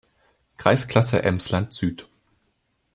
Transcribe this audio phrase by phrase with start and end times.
[0.57, 2.09] Kreisklasse Emsland Süd".